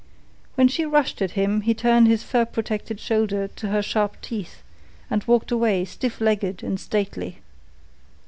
When 0.55 0.67
she 0.67 0.83
rushed 0.83 1.21
at 1.21 1.33
him 1.37 1.61
he 1.61 1.75
turned 1.75 2.07
his 2.07 2.23
fur 2.23 2.45
protected 2.45 2.99
shoulder 2.99 3.47
to 3.49 3.67
her 3.67 3.83
sharp 3.83 4.19
teeth 4.23 4.63
and 5.11 5.23
walked 5.25 5.51
away 5.51 5.85
stiff 5.85 6.19
legged 6.19 6.63
and 6.63 6.79
stately. 6.79 7.37